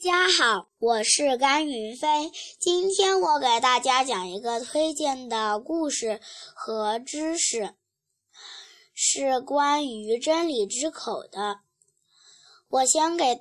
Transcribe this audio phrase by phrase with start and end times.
[0.00, 2.30] 大家好，我是甘云飞。
[2.60, 6.20] 今天我给大家讲一个推荐的故事
[6.54, 7.74] 和知识，
[8.94, 11.62] 是关于真理之口的。
[12.68, 13.40] 我先给，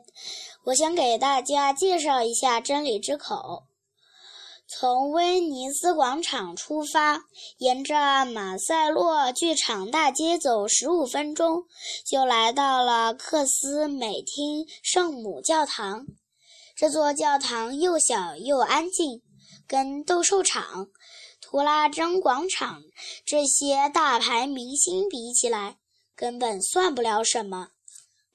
[0.64, 3.68] 我先给大家介绍一下真理之口。
[4.68, 7.21] 从威尼斯广场出发，
[7.60, 11.66] 沿着马塞洛剧场大街走十五分钟，
[12.04, 16.08] 就来到了克斯美汀圣母教堂。
[16.78, 19.23] 这座教堂又小又安静，
[19.67, 20.91] 跟斗兽场、
[21.41, 22.84] 图拉真广场
[23.26, 25.80] 这些大牌明星比起来，
[26.16, 27.70] 根本算不了什么。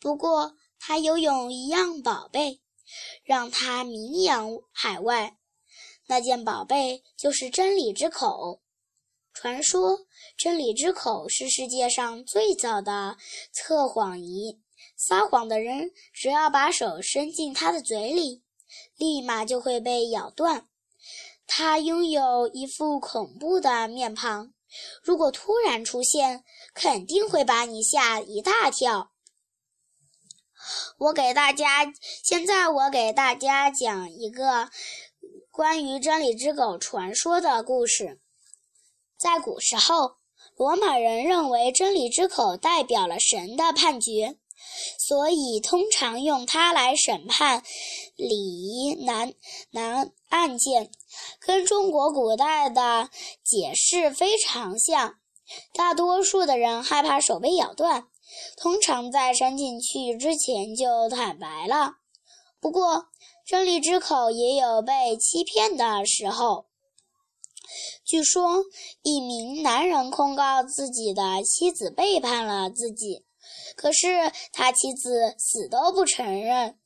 [0.01, 2.61] 不过，它拥有一样宝贝，
[3.23, 5.37] 让它名扬海外。
[6.09, 8.61] 那件宝贝就是真理之口。
[9.33, 10.01] 传说，
[10.37, 13.17] 真理之口是世界上最早的
[13.53, 14.61] 测谎仪。
[14.97, 18.43] 撒谎的人只要把手伸进他的嘴里，
[18.97, 20.69] 立马就会被咬断。
[21.47, 24.55] 他拥有一副恐怖的面庞，
[25.03, 29.11] 如果突然出现，肯定会把你吓一大跳。
[30.99, 31.93] 我给大家，
[32.23, 34.71] 现在我给大家讲一个
[35.51, 38.21] 关于真理之狗传说的故事。
[39.19, 40.19] 在古时候，
[40.57, 44.39] 罗马人认为真理之口代表了神的判决。
[44.99, 47.63] 所以，通常用它来审判
[48.17, 49.35] 礼仪难
[49.71, 50.91] 难案件，
[51.41, 53.11] 跟中国古代的
[53.45, 55.17] 解释非常像。
[55.75, 58.07] 大多数的人害怕手被咬断，
[58.57, 61.97] 通常在伸进去之前就坦白了。
[62.61, 63.07] 不过，
[63.45, 66.67] 真理之口也有被欺骗的时候。
[68.05, 68.65] 据说，
[69.03, 73.25] 一名男人控告自己的妻子背叛了自己。
[73.77, 76.79] 可是他妻子死都不承认。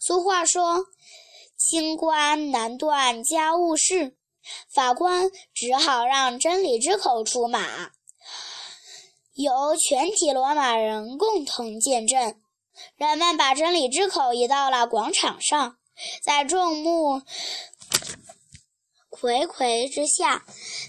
[0.00, 0.86] 俗话说
[1.56, 4.16] ：“清官难断家务事。”
[4.72, 7.90] 法官只好让真理之口出马，
[9.34, 12.40] 由全体罗马人共同见证。
[12.96, 15.76] 人们把真理之口移到了广场上，
[16.24, 17.22] 在众目
[19.20, 20.46] 睽睽之下，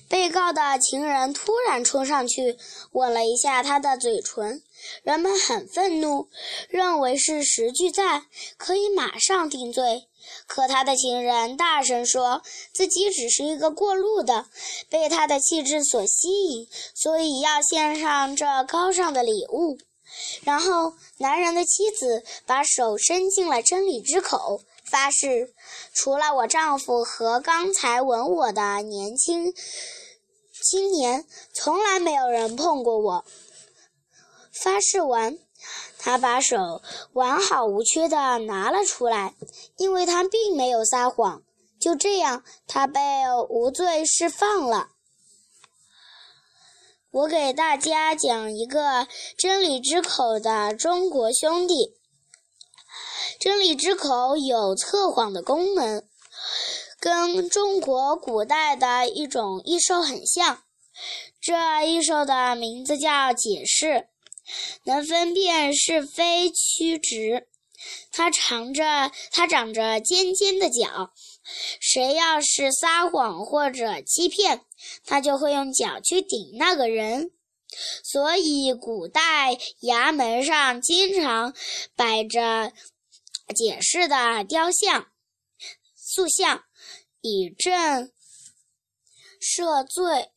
[0.08, 2.58] 被告的情人突然冲上去
[2.94, 4.62] 吻了一下他的嘴唇。
[5.03, 6.30] 人们很愤怒，
[6.70, 8.24] 认为是实俱在，
[8.58, 10.08] 可以马上定罪。
[10.47, 12.41] 可他的情人大声说
[12.74, 14.46] 自己只是一个过路的，
[14.90, 19.78] 被他的气质所吸引，所以要献上这高尚的礼物。
[20.44, 25.54] 然后，男人的妻子把手伸进了真理之口，发誓：
[25.94, 29.54] 除了我丈夫和刚才吻我的年轻
[30.64, 33.26] 青年，从来没有人碰过我。
[34.52, 35.40] 发誓完，
[35.98, 36.82] 他把手
[37.14, 39.34] 完好无缺地拿了出来，
[39.78, 41.42] 因为他并没有撒谎。
[41.80, 43.00] 就这样，他被
[43.50, 44.91] 无罪释放了。
[47.12, 49.06] 我给大家讲一个
[49.38, 51.94] 真理之口的中国兄弟。
[53.38, 56.06] 真理之口有测谎的功能，
[57.02, 60.64] 跟中国古代的一种异兽很像。
[61.42, 64.08] 这异兽的名字叫解释。
[64.86, 67.46] 能分辨是非曲直，
[68.12, 71.12] 它长着，它长着尖尖的角。
[71.80, 74.66] 谁要是撒谎或者欺骗，
[75.06, 77.31] 它就会用脚去顶那个人。
[78.03, 81.53] 所以，古代衙门上经常
[81.96, 82.74] 摆着
[83.56, 85.08] 解释的雕像、
[85.96, 86.64] 塑像，
[87.22, 88.12] 以正
[89.40, 90.31] 赦罪、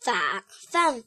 [0.00, 1.04] 法犯。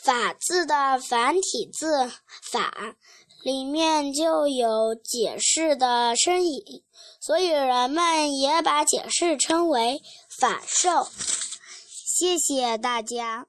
[0.00, 2.96] 法字的繁体字“法”
[3.42, 6.82] 里面就有解释的身影，
[7.20, 10.00] 所以人们也把解释称为
[10.40, 11.08] 法兽。
[11.86, 13.46] 谢谢大家。